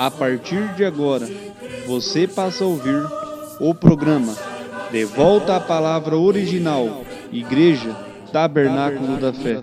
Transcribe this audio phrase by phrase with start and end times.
[0.00, 1.28] A partir de agora,
[1.86, 3.04] você passa a ouvir
[3.60, 4.34] o programa
[4.90, 7.94] De Volta à Palavra Original, Igreja
[8.32, 9.60] Tabernáculo da Fé.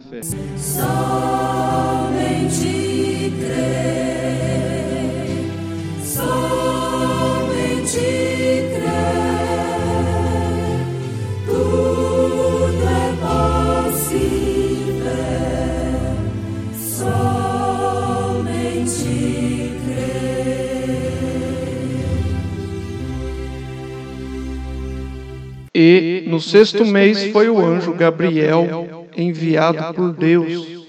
[25.90, 30.86] E no sexto mês foi o anjo Gabriel enviado por Deus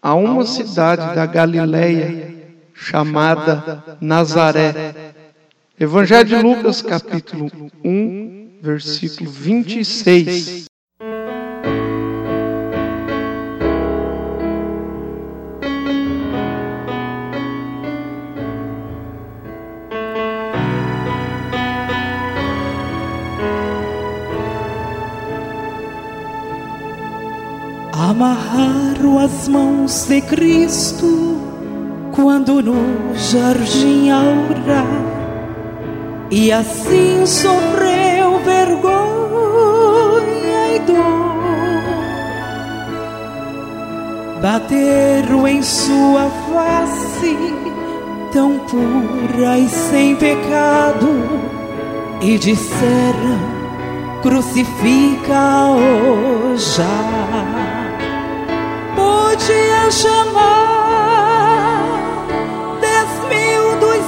[0.00, 2.32] a uma cidade da Galiléia
[2.72, 4.94] chamada Nazaré.
[5.80, 7.50] Evangelho de Lucas, capítulo
[7.84, 10.66] 1, versículo 26.
[29.26, 31.40] Amarraram as mãos de Cristo
[32.14, 34.22] quando no jardim a
[36.30, 39.16] e assim sofreu vergonha
[40.74, 41.26] e dor.
[44.40, 47.36] Bateram em sua face,
[48.32, 51.08] tão pura e sem pecado,
[52.22, 53.38] e disseram:
[54.22, 55.76] Crucifica-o
[56.56, 57.75] já
[59.46, 60.42] podia chamar
[62.80, 64.06] dez mil dos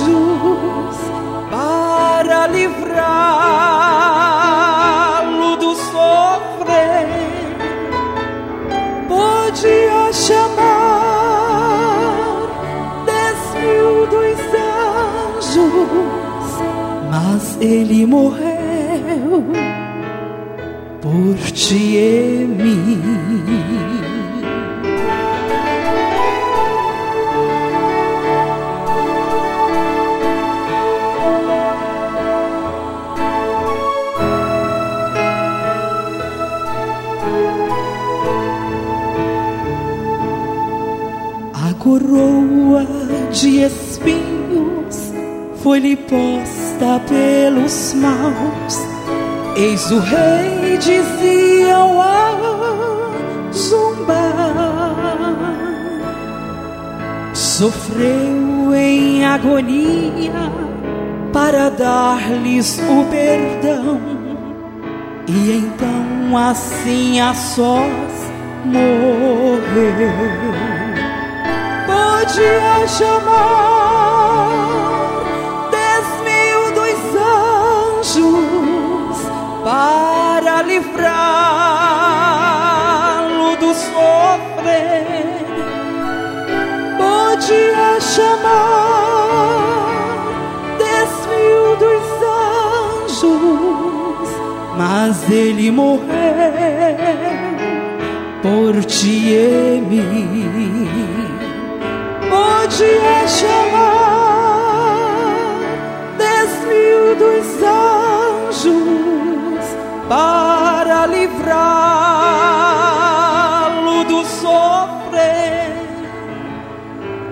[0.00, 0.96] anjos
[1.50, 3.10] para livrá-lo
[5.58, 7.08] do sofrer.
[9.08, 10.64] Podia chamar
[13.04, 14.40] dez mil dos
[15.36, 16.50] anjos,
[17.10, 19.44] mas ele morreu
[21.02, 23.23] por ti e mim.
[42.14, 42.86] Coroa
[43.32, 45.12] de espinhos
[45.62, 48.78] foi-lhe posta pelos maus.
[49.56, 52.30] Eis o rei, diziam a
[53.52, 54.94] zombar.
[57.32, 60.52] Sofreu em agonia
[61.32, 64.00] para dar-lhes o perdão.
[65.26, 68.30] E então assim a sós
[68.64, 70.53] morreu
[72.24, 74.48] podia chamar
[75.70, 77.00] dez mil dos
[78.00, 79.18] anjos
[79.62, 81.18] para livrá-lo
[83.56, 85.44] do sofrer.
[86.96, 88.54] Podia chamar
[90.78, 92.06] dez mil dos
[93.04, 94.28] anjos,
[94.78, 96.04] mas ele morreu
[98.42, 100.73] por ti e mim
[102.74, 103.84] podia chamar
[106.18, 109.62] dez mil dos anjos
[110.08, 111.54] para livrá-lo
[114.04, 115.70] do sofrer.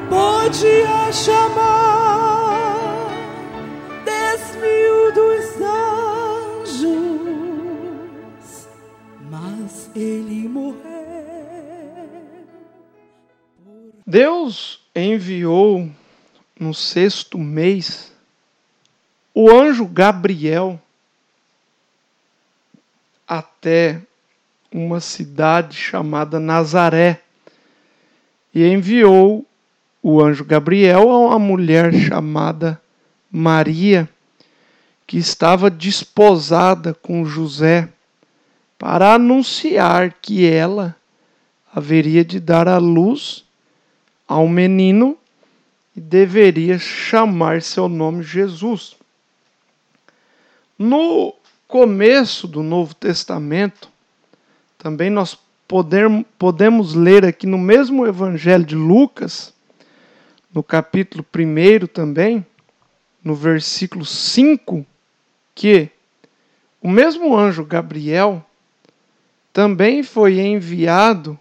[0.08, 3.10] Podia chamar
[4.04, 5.60] dez mil dos
[6.70, 8.68] anjos,
[9.28, 10.92] mas ele morreu.
[14.06, 15.90] Deus enviou
[16.58, 18.12] no sexto mês
[19.34, 20.78] o anjo Gabriel
[23.26, 24.00] até
[24.70, 27.22] uma cidade chamada Nazaré
[28.54, 29.46] e enviou
[30.02, 32.80] o anjo Gabriel a uma mulher chamada
[33.30, 34.06] Maria
[35.06, 37.88] que estava desposada com José
[38.78, 40.94] para anunciar que ela
[41.74, 43.44] haveria de dar à luz
[44.26, 45.16] ao menino
[45.96, 48.96] e deveria chamar seu nome Jesus.
[50.78, 51.34] No
[51.68, 53.88] começo do Novo Testamento,
[54.78, 55.38] também nós
[56.38, 59.54] podemos ler aqui no mesmo Evangelho de Lucas,
[60.52, 62.44] no capítulo 1 também,
[63.22, 64.84] no versículo 5,
[65.54, 65.88] que
[66.80, 68.44] o mesmo anjo Gabriel
[69.52, 71.38] também foi enviado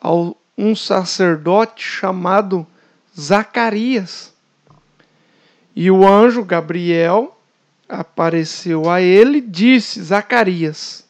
[0.00, 2.66] ao um sacerdote chamado
[3.18, 4.32] Zacarias.
[5.74, 7.38] E o anjo Gabriel
[7.88, 11.04] apareceu a ele e disse: Zacarias,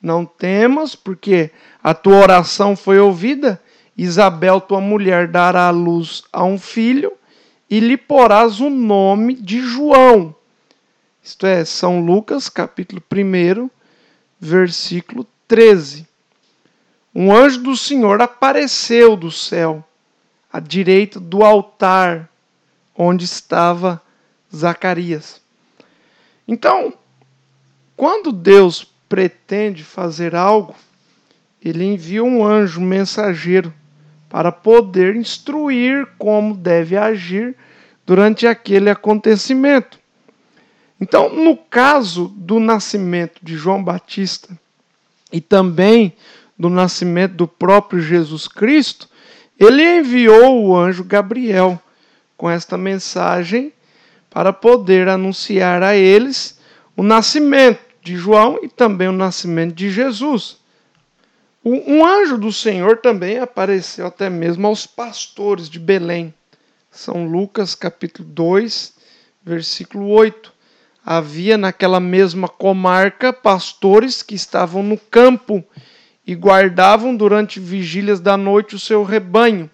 [0.00, 1.50] não temas, porque
[1.82, 3.60] a tua oração foi ouvida.
[3.96, 7.12] Isabel, tua mulher, dará luz a um filho
[7.68, 10.34] e lhe porás o nome de João.
[11.22, 13.70] Isto é, São Lucas, capítulo 1,
[14.40, 16.06] versículo 13.
[17.14, 19.84] Um anjo do Senhor apareceu do céu,
[20.50, 22.28] à direita do altar
[22.96, 24.00] onde estava
[24.54, 25.40] Zacarias.
[26.46, 26.94] Então,
[27.96, 30.74] quando Deus pretende fazer algo,
[31.62, 33.72] ele envia um anjo mensageiro
[34.28, 37.54] para poder instruir como deve agir
[38.06, 40.00] durante aquele acontecimento.
[41.00, 44.48] Então, no caso do nascimento de João Batista
[45.32, 46.14] e também
[46.62, 49.08] do nascimento do próprio Jesus Cristo,
[49.58, 51.80] ele enviou o anjo Gabriel
[52.36, 53.72] com esta mensagem
[54.30, 56.60] para poder anunciar a eles
[56.96, 60.58] o nascimento de João e também o nascimento de Jesus.
[61.64, 66.32] Um anjo do Senhor também apareceu até mesmo aos pastores de Belém.
[66.92, 68.94] São Lucas capítulo 2,
[69.42, 70.52] versículo 8.
[71.04, 75.64] Havia naquela mesma comarca pastores que estavam no campo
[76.26, 79.70] e guardavam durante vigílias da noite o seu rebanho.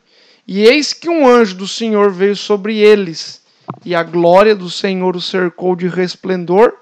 [0.46, 3.42] E eis que um anjo do Senhor veio sobre eles,
[3.84, 6.74] e a glória do Senhor os cercou de resplendor,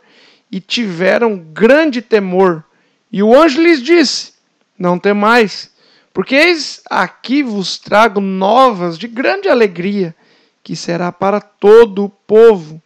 [0.50, 2.64] e tiveram grande temor.
[3.10, 4.34] E o anjo lhes disse:
[4.78, 5.70] Não temais,
[6.14, 10.14] porque eis aqui vos trago novas de grande alegria,
[10.62, 12.80] que será para todo o povo.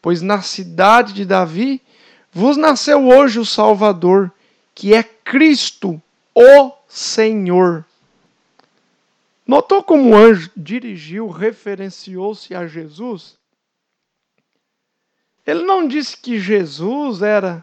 [0.00, 1.82] Pois na cidade de Davi
[2.32, 4.32] vos nasceu hoje o Salvador,
[4.74, 6.00] que é Cristo,
[6.34, 7.84] o Senhor.
[9.46, 13.36] Notou como o anjo dirigiu, referenciou-se a Jesus?
[15.46, 17.62] Ele não disse que Jesus era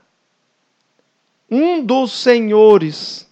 [1.50, 3.28] um dos senhores,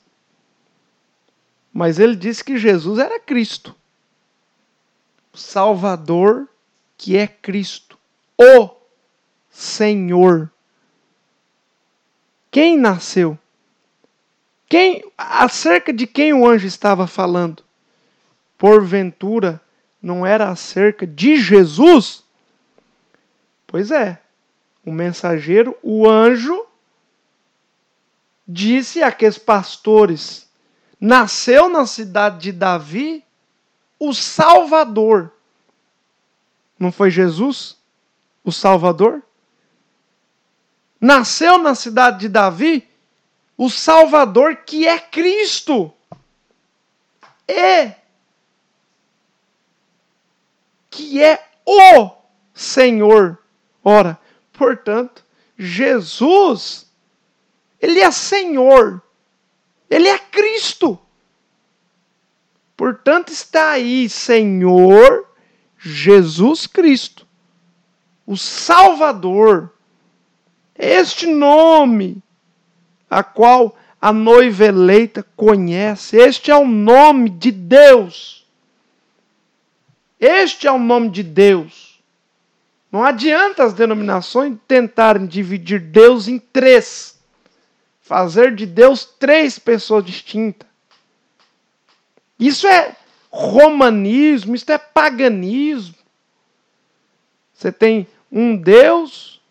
[1.71, 3.75] mas ele disse que Jesus era Cristo,
[5.31, 6.49] Salvador
[6.97, 7.99] que é Cristo,
[8.35, 8.69] o
[9.51, 10.51] Senhor.
[12.49, 13.37] Quem nasceu?
[14.73, 17.63] Quem acerca de quem o anjo estava falando?
[18.57, 19.61] Porventura
[20.01, 22.23] não era acerca de Jesus?
[23.67, 24.19] Pois é
[24.83, 26.65] o mensageiro, o anjo,
[28.47, 30.49] disse àqueles pastores:
[30.99, 33.23] Nasceu na cidade de Davi
[33.99, 35.31] o Salvador.
[36.79, 37.77] Não foi Jesus
[38.43, 39.21] o Salvador?
[40.99, 42.89] Nasceu na cidade de Davi
[43.57, 45.93] o Salvador que é Cristo.
[47.47, 47.91] E
[50.89, 52.11] que é o
[52.53, 53.39] Senhor.
[53.83, 54.19] Ora,
[54.53, 55.25] Portanto,
[55.57, 56.85] Jesus,
[57.81, 59.01] ele é Senhor,
[59.89, 60.99] ele é Cristo.
[62.77, 65.27] Portanto, está aí Senhor
[65.77, 67.27] Jesus Cristo,
[68.25, 69.73] o Salvador.
[70.75, 72.21] Este nome
[73.13, 78.45] a qual a noiva eleita conhece, este é o nome de Deus.
[80.19, 82.01] Este é o nome de Deus.
[82.91, 87.19] Não adianta as denominações tentarem dividir Deus em três,
[88.01, 90.67] fazer de Deus três pessoas distintas.
[92.39, 92.95] Isso é
[93.29, 95.95] romanismo, isso é paganismo.
[97.53, 99.41] Você tem um Deus,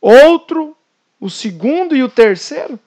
[0.00, 0.76] outro,
[1.20, 2.78] o segundo e o terceiro.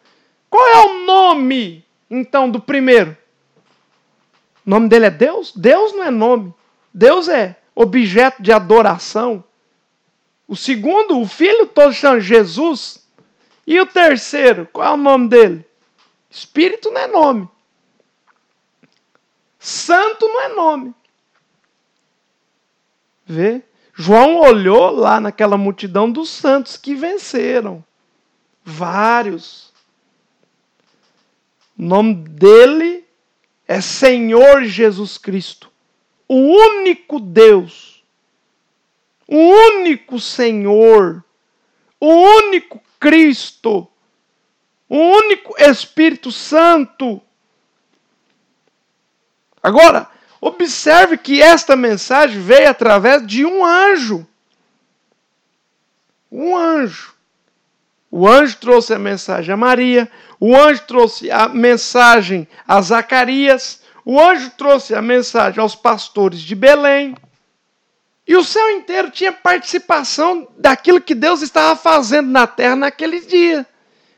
[0.50, 3.17] Qual é o nome, então, do primeiro?
[4.65, 5.53] O nome dele é Deus?
[5.55, 6.53] Deus não é nome.
[6.93, 9.43] Deus é objeto de adoração.
[10.47, 13.07] O segundo, o filho, todos chamam Jesus.
[13.65, 15.65] E o terceiro, qual é o nome dele?
[16.29, 17.50] Espírito não é nome.
[19.59, 20.93] Santo não é nome.
[23.25, 23.61] Vê?
[23.93, 27.83] João olhou lá naquela multidão dos santos que venceram.
[28.63, 29.72] Vários.
[31.77, 33.06] O nome dele
[33.68, 35.72] é Senhor Jesus Cristo
[36.34, 38.01] o único Deus,
[39.27, 41.22] o único Senhor,
[42.00, 43.86] o único Cristo,
[44.88, 47.22] o único Espírito Santo.
[49.62, 54.25] Agora, observe que esta mensagem veio através de um anjo.
[56.32, 57.13] Um anjo.
[58.12, 64.20] O anjo trouxe a mensagem a Maria, o anjo trouxe a mensagem a Zacarias, O
[64.20, 67.15] anjo trouxe a mensagem aos pastores de Belém.
[68.27, 73.65] E o céu inteiro tinha participação daquilo que Deus estava fazendo na terra naquele dia.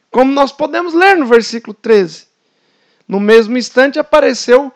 [0.10, 2.28] Como nós podemos ler no versículo 13.
[3.08, 4.72] No mesmo instante apareceu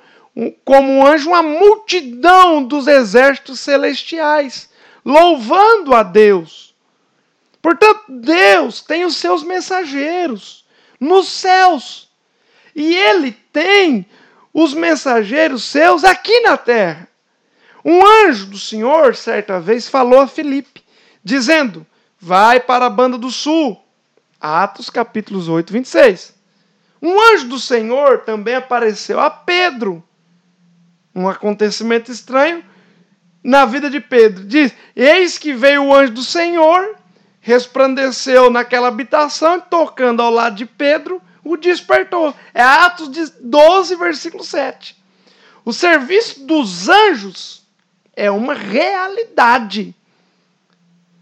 [0.63, 4.69] como um anjo uma multidão dos exércitos celestiais,
[5.03, 6.66] louvando a Deus.
[7.61, 10.65] Portanto, Deus tem os seus mensageiros
[10.99, 12.09] nos céus.
[12.75, 14.05] E ele tem
[14.53, 17.07] os mensageiros seus aqui na terra.
[17.83, 20.83] Um anjo do Senhor, certa vez, falou a Filipe,
[21.23, 21.85] dizendo:
[22.19, 23.81] Vai para a banda do sul.
[24.39, 26.35] Atos capítulos 8, 26.
[27.01, 30.03] Um anjo do Senhor também apareceu a Pedro.
[31.15, 32.63] Um acontecimento estranho
[33.43, 34.43] na vida de Pedro.
[34.43, 36.96] Diz: Eis que veio o anjo do Senhor,
[37.47, 42.35] resplandeceu naquela habitação, tocando ao lado de Pedro, o despertou.
[42.53, 43.07] É Atos
[43.39, 45.01] 12, versículo 7.
[45.63, 47.65] O serviço dos anjos
[48.13, 49.95] é uma realidade.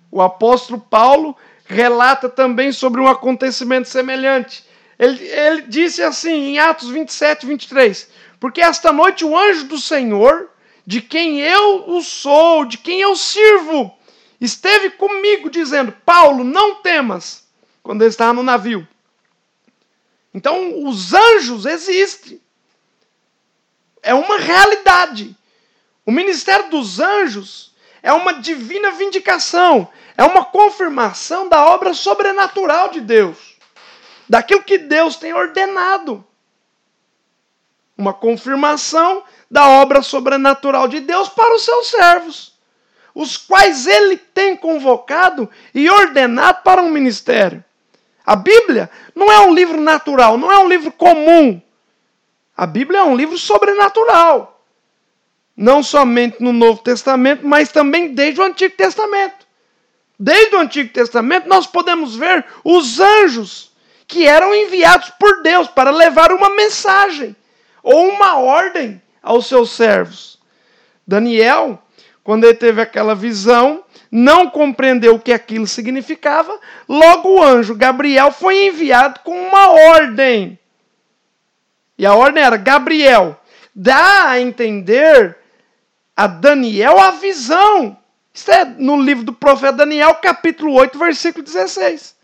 [0.09, 4.65] O apóstolo Paulo relata também sobre um acontecimento semelhante.
[4.97, 10.49] Ele, ele disse assim em Atos 27, 23: Porque esta noite o anjo do Senhor,
[10.87, 13.95] de quem eu o sou, de quem eu sirvo,
[14.39, 17.47] esteve comigo, dizendo: Paulo, não temas,
[17.81, 18.87] quando ele estava no navio.
[20.33, 22.41] Então, os anjos existem.
[24.03, 25.35] É uma realidade.
[26.05, 27.73] O ministério dos anjos
[28.03, 33.57] é uma divina vindicação, é uma confirmação da obra sobrenatural de Deus,
[34.29, 36.23] daquilo que Deus tem ordenado.
[37.97, 42.54] Uma confirmação da obra sobrenatural de Deus para os seus servos,
[43.15, 47.63] os quais ele tem convocado e ordenado para um ministério.
[48.23, 51.59] A Bíblia não é um livro natural, não é um livro comum.
[52.55, 54.55] A Bíblia é um livro sobrenatural
[55.55, 59.45] não somente no Novo Testamento, mas também desde o Antigo Testamento.
[60.19, 63.71] Desde o Antigo Testamento, nós podemos ver os anjos
[64.07, 67.35] que eram enviados por Deus para levar uma mensagem
[67.81, 70.39] ou uma ordem aos seus servos.
[71.07, 71.81] Daniel,
[72.25, 78.31] quando ele teve aquela visão, não compreendeu o que aquilo significava, logo o anjo Gabriel
[78.31, 80.57] foi enviado com uma ordem.
[81.95, 83.39] E a ordem era: Gabriel,
[83.75, 85.37] dá a entender
[86.17, 87.95] a Daniel a visão.
[88.33, 92.15] Isso é no livro do profeta Daniel, capítulo 8, versículo 16.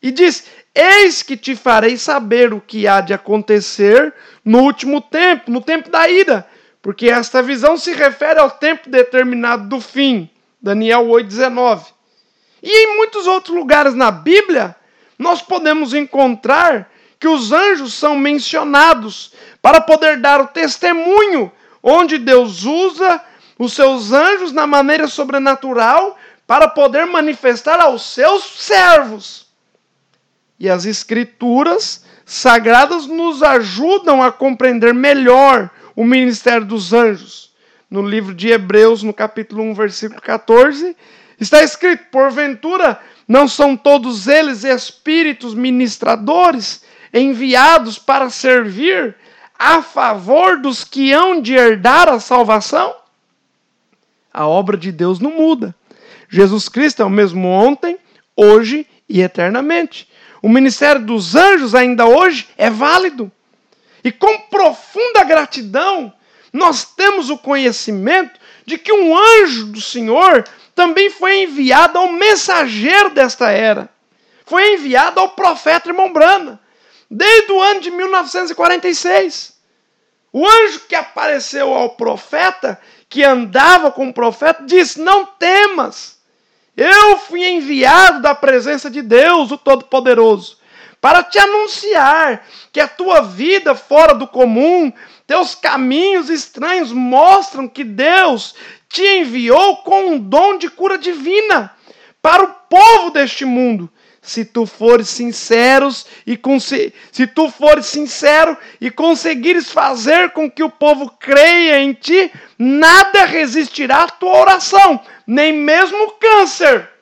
[0.00, 5.50] E diz: Eis que te farei saber o que há de acontecer no último tempo,
[5.50, 6.48] no tempo da ira,
[6.86, 10.30] porque esta visão se refere ao tempo determinado do fim.
[10.62, 11.84] Daniel 8, 19.
[12.62, 14.76] E em muitos outros lugares na Bíblia,
[15.18, 16.88] nós podemos encontrar
[17.18, 21.50] que os anjos são mencionados para poder dar o testemunho
[21.82, 23.20] onde Deus usa
[23.58, 26.16] os seus anjos na maneira sobrenatural
[26.46, 29.48] para poder manifestar aos seus servos.
[30.56, 37.50] E as escrituras sagradas nos ajudam a compreender melhor o ministério dos anjos.
[37.90, 40.94] No livro de Hebreus, no capítulo 1, versículo 14,
[41.40, 46.84] está escrito: Porventura, não são todos eles espíritos ministradores
[47.14, 49.16] enviados para servir
[49.58, 52.94] a favor dos que hão de herdar a salvação?
[54.32, 55.74] A obra de Deus não muda.
[56.28, 57.96] Jesus Cristo é o mesmo ontem,
[58.36, 60.08] hoje e eternamente.
[60.42, 63.32] O ministério dos anjos ainda hoje é válido.
[64.06, 66.12] E com profunda gratidão,
[66.52, 70.44] nós temos o conhecimento de que um anjo do Senhor
[70.76, 73.88] também foi enviado ao mensageiro desta era.
[74.44, 76.60] Foi enviado ao profeta irmão Brana
[77.10, 79.54] desde o ano de 1946.
[80.32, 86.20] O anjo que apareceu ao profeta, que andava com o profeta, disse: Não temas,
[86.76, 90.55] eu fui enviado da presença de Deus, o Todo-Poderoso,
[91.06, 94.92] para te anunciar que a tua vida fora do comum,
[95.24, 98.56] teus caminhos estranhos mostram que Deus
[98.88, 101.72] te enviou com um dom de cura divina
[102.20, 103.88] para o povo deste mundo
[104.20, 106.36] se tu fores sinceros e
[107.12, 113.26] se tu fores sincero e conseguires fazer com que o povo creia em ti, nada
[113.26, 116.95] resistirá à tua oração, nem mesmo o câncer.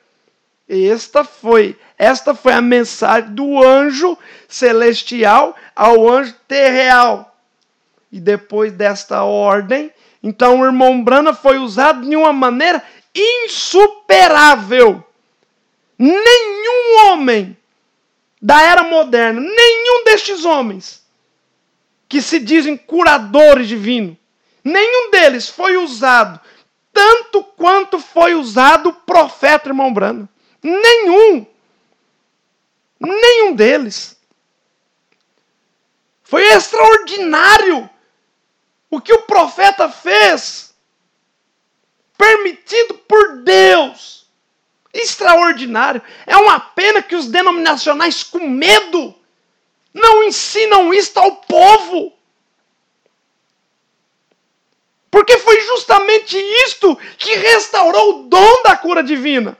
[0.67, 4.17] Esta foi, esta foi a mensagem do anjo
[4.47, 7.35] celestial ao anjo terreal.
[8.11, 9.91] E depois desta ordem,
[10.23, 15.05] então o irmão Brana foi usado de uma maneira insuperável
[15.97, 17.57] Nenhum homem
[18.41, 21.03] da era moderna, nenhum destes homens
[22.07, 24.15] que se dizem curadores divinos,
[24.63, 26.39] nenhum deles foi usado
[26.93, 30.29] tanto quanto foi usado o profeta irmão Brano.
[30.65, 31.45] Nenhum.
[32.99, 34.17] Nenhum deles.
[36.23, 37.87] Foi extraordinário
[38.89, 40.73] o que o profeta fez,
[42.17, 44.25] permitido por Deus.
[44.91, 46.01] Extraordinário.
[46.25, 49.13] É uma pena que os denominacionais, com medo,
[49.93, 52.11] não ensinam isto ao povo.
[55.11, 59.55] Porque foi justamente isto que restaurou o dom da cura divina.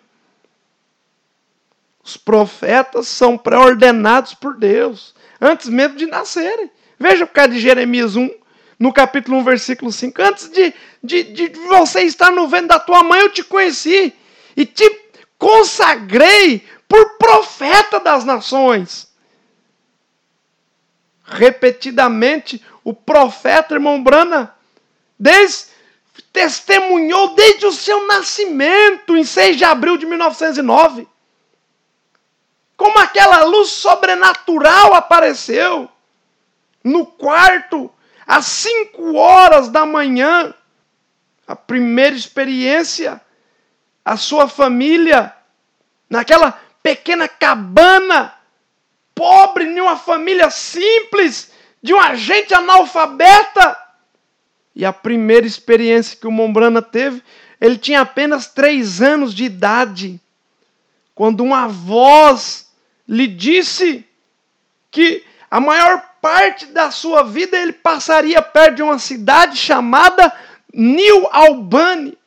[2.05, 6.69] Os profetas são pré-ordenados por Deus, antes mesmo de nascerem.
[6.99, 8.29] Veja o caso de Jeremias 1,
[8.77, 10.21] no capítulo 1, versículo 5.
[10.21, 10.71] Antes de,
[11.03, 14.13] de, de você estar no ventre da tua mãe, eu te conheci
[14.55, 14.87] e te
[15.39, 19.11] consagrei por profeta das nações.
[21.23, 24.53] Repetidamente, o profeta, irmão Brana,
[25.17, 25.69] desde,
[26.31, 31.07] testemunhou desde o seu nascimento, em 6 de abril de 1909.
[32.85, 35.89] Como aquela luz sobrenatural apareceu
[36.83, 37.91] no quarto,
[38.27, 40.53] às 5 horas da manhã.
[41.47, 43.19] A primeira experiência,
[44.05, 45.33] a sua família,
[46.07, 48.35] naquela pequena cabana,
[49.15, 51.51] pobre, de uma família simples,
[51.81, 53.75] de um agente analfabeta
[54.75, 57.23] e a primeira experiência que o Mombrana teve,
[57.59, 60.21] ele tinha apenas três anos de idade,
[61.15, 62.64] quando uma voz
[63.07, 64.05] lhe disse
[64.89, 70.33] que a maior parte da sua vida ele passaria perto de uma cidade chamada
[70.73, 72.17] New Albany.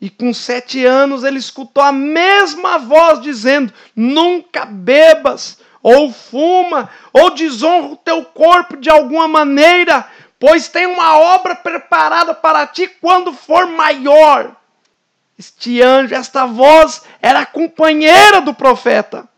[0.00, 7.30] E com sete anos ele escutou a mesma voz dizendo: Nunca bebas, ou fuma, ou
[7.30, 10.06] desonra o teu corpo de alguma maneira,
[10.38, 14.54] pois tem uma obra preparada para ti quando for maior.
[15.38, 19.28] Este anjo, esta voz, era companheira do profeta.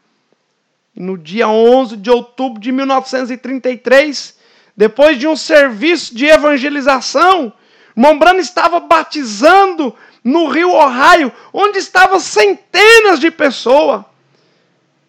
[0.97, 4.37] No dia 11 de outubro de 1933,
[4.77, 7.53] depois de um serviço de evangelização,
[7.95, 14.05] Mombrano estava batizando no rio Ohio, onde estavam centenas de pessoas.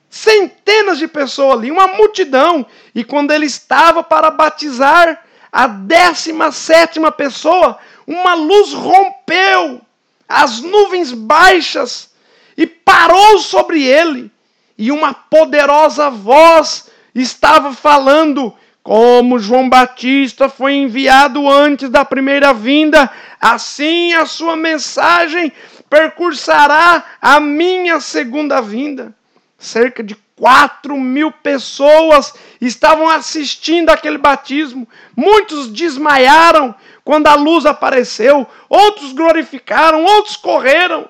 [0.10, 2.65] Centenas de pessoas ali, uma multidão.
[2.95, 5.21] E quando ele estava para batizar,
[5.52, 9.82] a décima sétima pessoa, uma luz rompeu
[10.28, 12.12] as nuvens baixas
[12.56, 14.32] e parou sobre ele,
[14.77, 23.11] e uma poderosa voz estava falando, como João Batista foi enviado antes da primeira vinda,
[23.41, 25.51] assim a sua mensagem
[25.89, 29.13] percursará a minha segunda vinda.
[29.57, 34.87] Cerca de 4 mil pessoas estavam assistindo aquele batismo.
[35.15, 41.09] Muitos desmaiaram quando a luz apareceu, outros glorificaram, outros correram.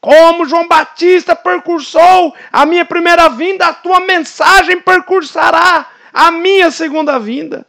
[0.00, 7.18] Como João Batista percursou a minha primeira vinda, a tua mensagem percursará a minha segunda
[7.18, 7.66] vinda.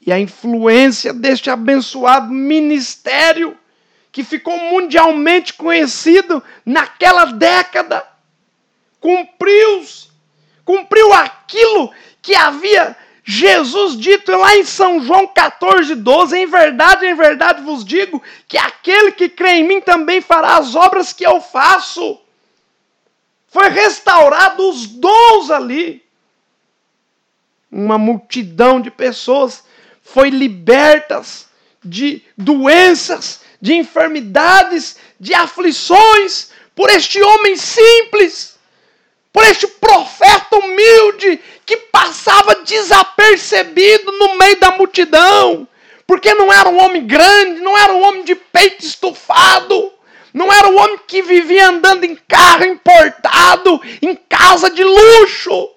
[0.00, 3.56] E a influência deste abençoado ministério,
[4.10, 8.04] que ficou mundialmente conhecido naquela década,
[8.98, 9.84] cumpriu,
[10.64, 11.92] cumpriu aquilo
[12.22, 12.96] que havia
[13.30, 18.58] Jesus dito lá em São João 14, 12: Em verdade, em verdade vos digo que
[18.58, 22.18] aquele que crê em mim também fará as obras que eu faço.
[23.46, 26.04] Foi restaurado os dons ali.
[27.70, 29.62] Uma multidão de pessoas
[30.02, 31.48] foi libertas
[31.84, 38.49] de doenças, de enfermidades, de aflições por este homem simples
[39.32, 45.68] por este profeta humilde que passava desapercebido no meio da multidão,
[46.06, 49.92] porque não era um homem grande, não era um homem de peito estufado,
[50.34, 55.70] não era um homem que vivia andando em carro importado, em casa de luxo.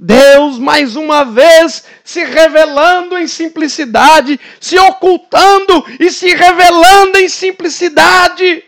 [0.00, 8.64] Deus, mais uma vez, se revelando em simplicidade, se ocultando e se revelando em simplicidade.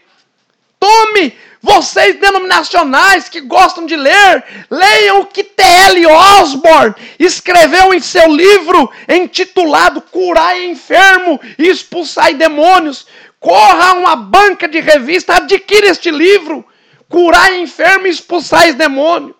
[0.79, 6.07] Tome vocês denominacionais que gostam de ler, leiam o que T.L.
[6.07, 13.07] Osborne escreveu em seu livro intitulado Curai Enfermo e Expulsai Demônios.
[13.39, 16.65] Corra a uma banca de revista, adquira este livro,
[17.09, 19.37] Curai Enfermo e Expulsai Demônios,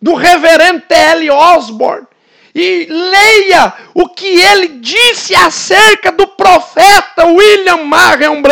[0.00, 1.30] do reverendo T.L.
[1.30, 2.06] Osborne
[2.54, 8.42] e leia o que ele disse acerca do profeta William Marion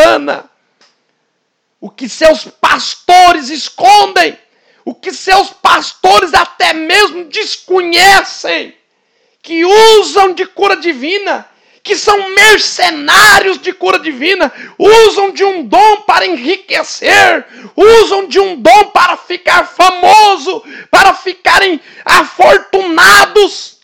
[1.80, 4.38] o que seus pastores escondem,
[4.84, 8.74] o que seus pastores até mesmo desconhecem,
[9.42, 11.46] que usam de cura divina,
[11.82, 18.60] que são mercenários de cura divina, usam de um dom para enriquecer, usam de um
[18.60, 23.78] dom para ficar famoso, para ficarem afortunados.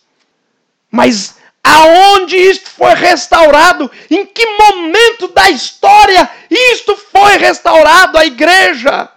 [0.91, 3.89] Mas aonde isto foi restaurado?
[4.09, 9.09] Em que momento da história isto foi restaurado à igreja?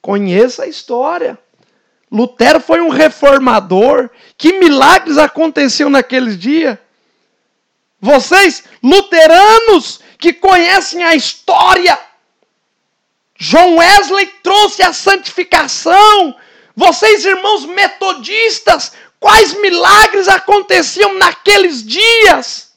[0.00, 1.36] Conheça a história.
[2.12, 4.08] Lutero foi um reformador.
[4.38, 6.78] Que milagres aconteciam naqueles dias?
[8.00, 11.98] Vocês, luteranos, que conhecem a história,
[13.36, 16.36] João Wesley trouxe a santificação.
[16.76, 22.72] Vocês, irmãos metodistas, quais milagres aconteciam naqueles dias?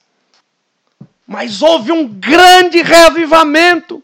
[1.26, 4.04] Mas houve um grande reavivamento,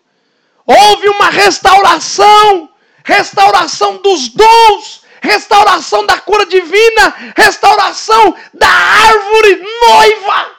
[0.65, 2.69] houve uma restauração
[3.09, 10.51] restauração dos dons, restauração da cura divina, restauração da árvore noiva.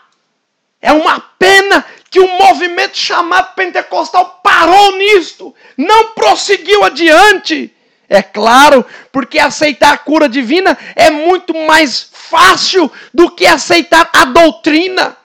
[0.82, 7.72] É uma pena que o movimento chamado pentecostal parou nisto, não prosseguiu adiante.
[8.12, 14.24] É claro, porque aceitar a cura divina é muito mais fácil do que aceitar a
[14.24, 15.16] doutrina.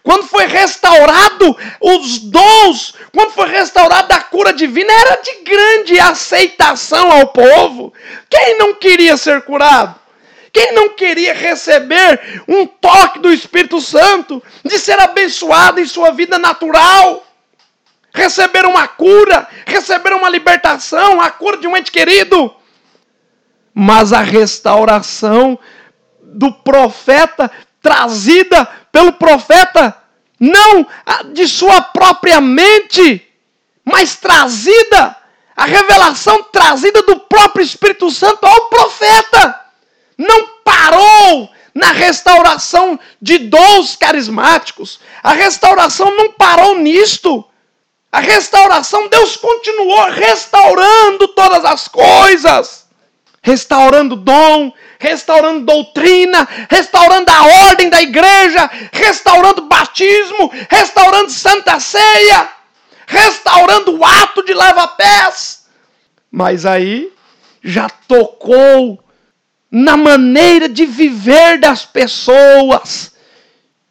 [0.00, 7.10] Quando foi restaurado os dons, quando foi restaurada a cura divina, era de grande aceitação
[7.10, 7.92] ao povo.
[8.30, 9.96] Quem não queria ser curado?
[10.52, 16.38] Quem não queria receber um toque do Espírito Santo, de ser abençoado em sua vida
[16.38, 17.26] natural?
[18.12, 22.54] Receber uma cura, receber uma libertação, a cura de um ente querido.
[23.72, 25.58] Mas a restauração
[26.22, 29.96] do profeta trazida pelo profeta,
[30.38, 30.86] não
[31.32, 33.26] de sua própria mente,
[33.84, 35.16] mas trazida,
[35.56, 39.60] a revelação trazida do próprio Espírito Santo ao profeta.
[40.16, 45.00] Não parou na restauração de dons carismáticos.
[45.22, 47.44] A restauração não parou nisto.
[48.12, 52.86] A restauração, Deus continuou restaurando todas as coisas,
[53.40, 62.48] restaurando dom, restaurando doutrina, restaurando a ordem da igreja, restaurando batismo, restaurando santa ceia,
[63.06, 65.66] restaurando o ato de lava-pés.
[66.30, 67.12] Mas aí
[67.62, 69.02] já tocou
[69.70, 73.12] na maneira de viver das pessoas.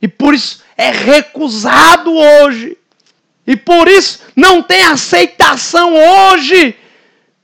[0.02, 2.78] E por isso é recusado hoje.
[3.50, 6.74] E por isso não tem aceitação hoje.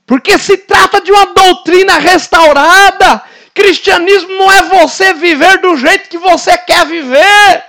[0.06, 3.22] Porque se trata de uma doutrina restaurada
[3.56, 7.64] Cristianismo não é você viver do jeito que você quer viver.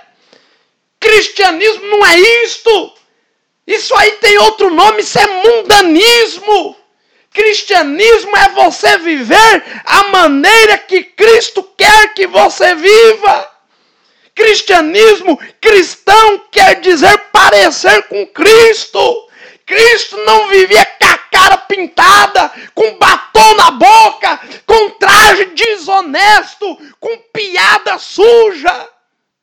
[1.00, 2.92] Cristianismo não é isto.
[3.66, 6.76] Isso aí tem outro nome, isso é mundanismo.
[7.32, 13.50] Cristianismo é você viver a maneira que Cristo quer que você viva.
[14.38, 19.28] Cristianismo, cristão quer dizer parecer com Cristo.
[19.66, 27.18] Cristo não vivia com a cara pintada, com batom na boca, com traje desonesto, com
[27.32, 28.88] piada suja.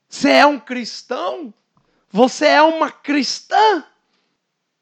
[0.08, 1.54] Você é um cristão?
[2.10, 3.84] Você é uma cristã?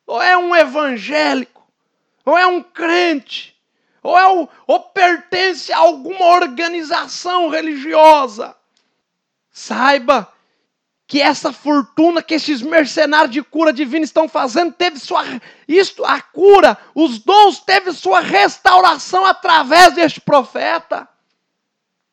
[0.05, 1.67] Ou é um evangélico?
[2.23, 3.59] Ou é um crente?
[4.03, 8.55] Ou, é o, ou pertence a alguma organização religiosa?
[9.53, 10.33] Saiba
[11.05, 15.23] que essa fortuna que esses mercenários de cura divina estão fazendo teve sua
[15.67, 21.07] isto a cura, os dons teve sua restauração através deste profeta.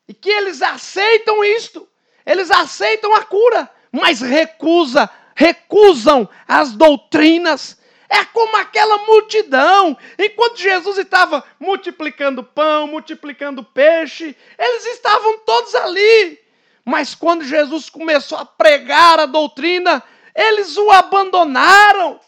[0.07, 1.87] E que eles aceitam isto.
[2.23, 7.79] Eles aceitam a cura, mas recusa, recusam as doutrinas.
[8.07, 9.97] É como aquela multidão.
[10.19, 16.39] Enquanto Jesus estava multiplicando pão, multiplicando peixe, eles estavam todos ali
[16.85, 20.03] mas quando Jesus começou a pregar a doutrina,
[20.35, 22.19] eles o abandonaram.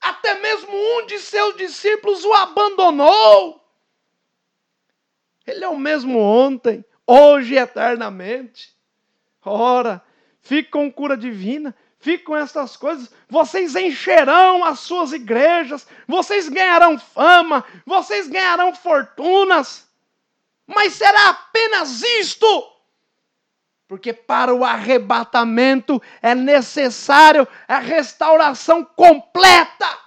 [0.00, 3.62] Até mesmo um de seus discípulos o abandonou.
[5.46, 8.74] Ele é o mesmo ontem, hoje e eternamente.
[9.44, 10.02] Ora,
[10.40, 13.12] fique com cura divina, fique com essas coisas.
[13.28, 19.88] Vocês encherão as suas igrejas, vocês ganharão fama, vocês ganharão fortunas.
[20.66, 22.75] Mas será apenas isto?
[23.88, 30.06] Porque para o arrebatamento é necessário a restauração completa.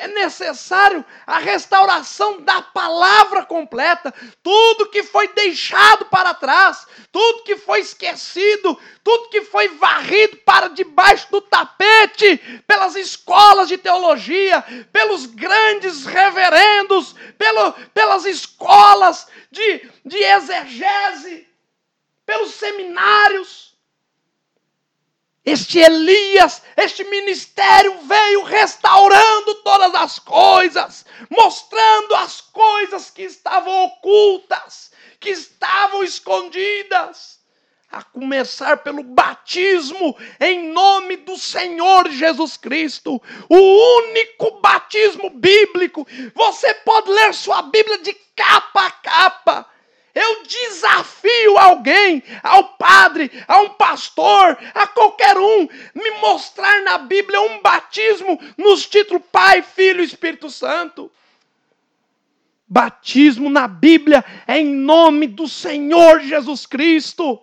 [0.00, 4.14] É necessário a restauração da palavra completa.
[4.42, 10.68] Tudo que foi deixado para trás, tudo que foi esquecido, tudo que foi varrido para
[10.68, 20.16] debaixo do tapete pelas escolas de teologia, pelos grandes reverendos, pelo, pelas escolas de, de
[20.16, 21.49] exegese,
[22.30, 23.74] pelos seminários.
[25.44, 34.92] Este Elias, este ministério veio restaurando todas as coisas, mostrando as coisas que estavam ocultas,
[35.18, 37.40] que estavam escondidas.
[37.90, 46.06] A começar pelo batismo em nome do Senhor Jesus Cristo, o único batismo bíblico.
[46.32, 49.66] Você pode ler sua Bíblia de capa a capa
[50.14, 57.40] eu desafio alguém, ao padre, a um pastor, a qualquer um, me mostrar na Bíblia
[57.40, 61.10] um batismo nos títulos Pai, Filho e Espírito Santo.
[62.66, 67.40] Batismo na Bíblia é em nome do Senhor Jesus Cristo.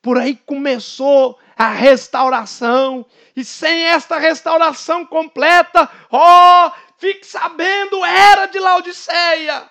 [0.00, 8.46] Por aí começou a restauração, e sem esta restauração completa, ó, oh, fique sabendo, era
[8.46, 9.68] de Laodiceia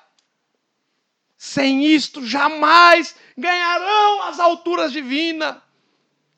[1.38, 5.56] sem isto, jamais ganharão as alturas divinas.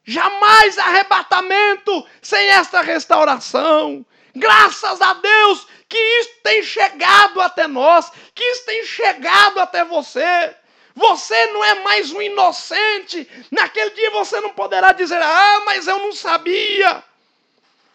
[0.03, 4.05] Jamais arrebatamento sem esta restauração.
[4.35, 10.55] Graças a Deus que isso tem chegado até nós, que isso tem chegado até você.
[10.95, 13.27] Você não é mais um inocente.
[13.49, 17.03] Naquele dia você não poderá dizer: Ah, mas eu não sabia.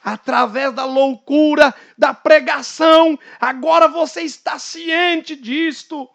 [0.02, 6.08] Através da loucura da pregação, agora você está ciente disto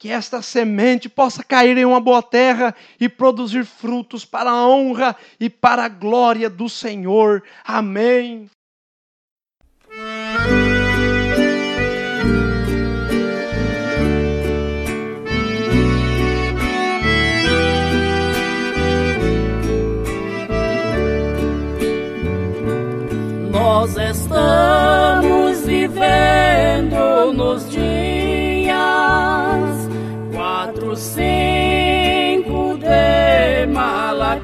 [0.00, 5.14] que esta semente possa cair em uma boa terra e produzir frutos para a honra
[5.38, 7.42] e para a glória do Senhor.
[7.62, 8.48] Amém.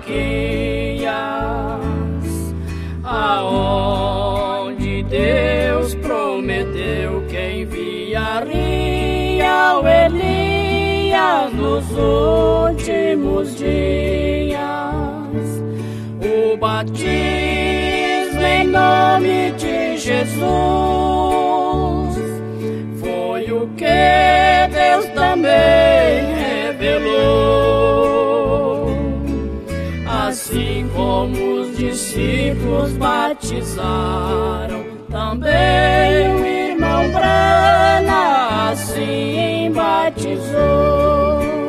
[0.07, 1.11] Malaquias,
[3.03, 8.21] aonde Deus prometeu que enviaria
[9.83, 14.61] o Elias nos últimos dias.
[16.23, 17.11] O batismo
[18.43, 20.17] em nome de Jesus
[23.01, 23.85] foi o que
[24.73, 26.37] Deus também
[26.69, 28.06] revelou.
[31.25, 41.66] Os discípulos batizaram, também o irmão Brana assim batizou.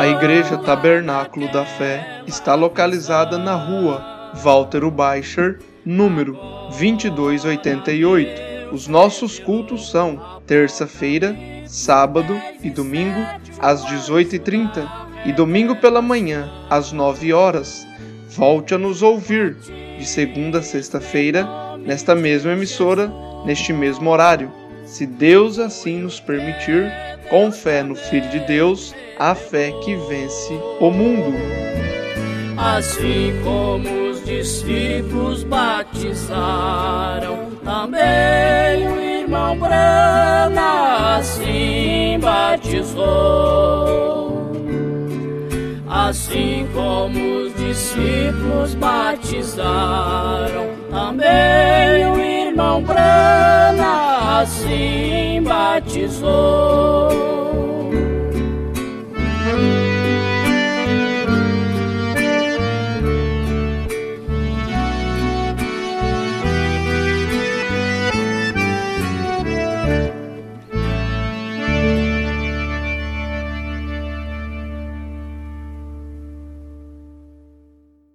[0.00, 6.32] A Igreja Tabernáculo da Fé está localizada na rua Walter Baixer, número
[6.70, 8.72] 2288.
[8.72, 13.20] Os nossos cultos são terça-feira, sábado e domingo
[13.60, 14.88] às 18h30
[15.26, 17.86] e domingo pela manhã às 9 horas.
[18.30, 19.58] Volte a nos ouvir
[19.98, 21.46] de segunda a sexta-feira
[21.78, 23.12] nesta mesma emissora,
[23.44, 24.63] neste mesmo horário.
[24.84, 26.92] Se Deus assim nos permitir,
[27.30, 31.34] com fé no Filho de Deus, a fé que vence o mundo.
[32.56, 43.54] Assim como os discípulos batizaram, também o irmão Brana assim batizou.
[45.88, 57.10] Assim como os discípulos batizaram, também o irmão Brana assim batizou.